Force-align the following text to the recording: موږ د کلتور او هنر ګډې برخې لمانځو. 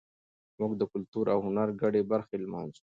موږ 0.59 0.71
د 0.77 0.81
کلتور 0.93 1.25
او 1.33 1.39
هنر 1.45 1.69
ګډې 1.81 2.01
برخې 2.11 2.35
لمانځو. 2.43 2.79